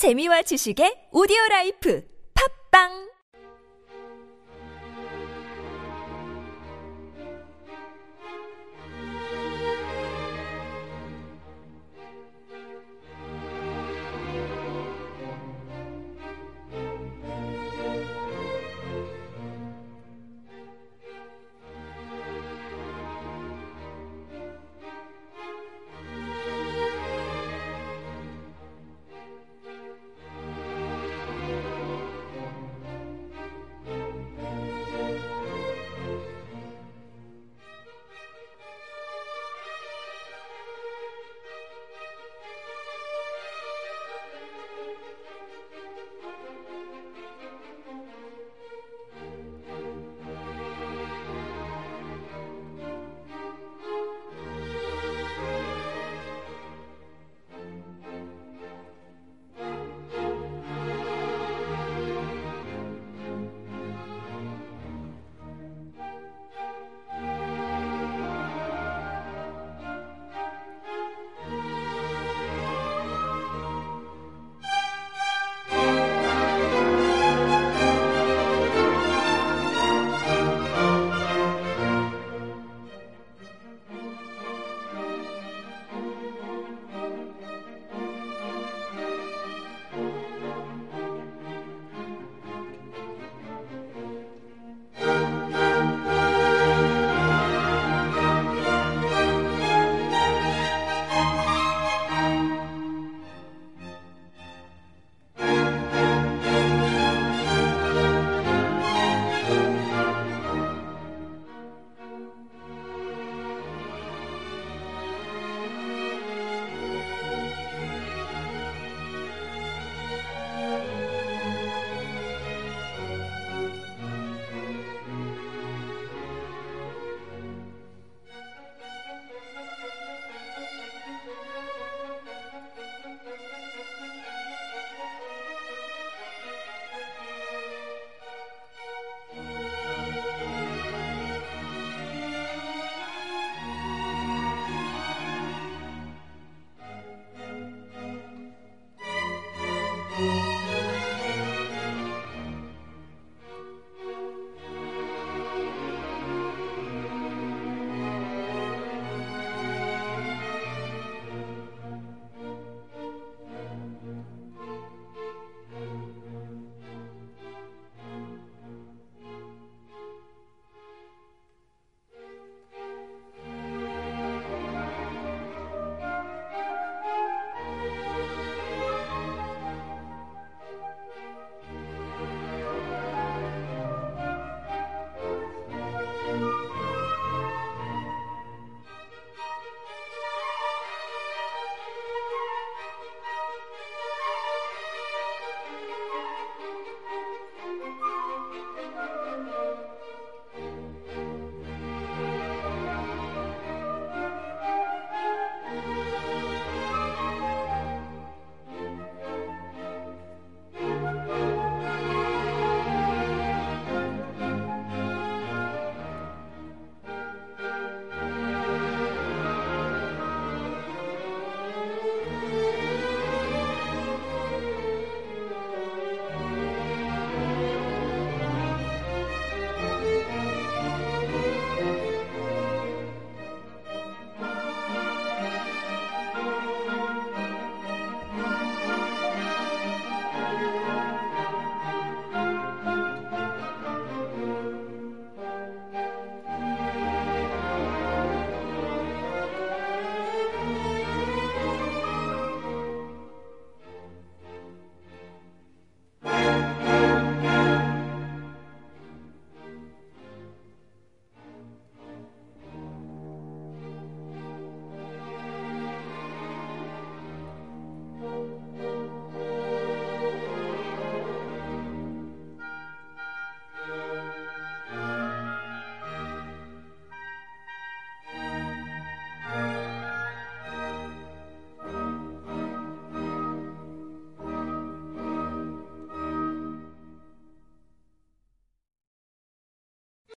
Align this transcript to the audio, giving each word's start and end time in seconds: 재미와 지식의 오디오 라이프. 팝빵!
재미와 0.00 0.40
지식의 0.48 1.12
오디오 1.12 1.36
라이프. 1.50 2.00
팝빵! 2.32 3.09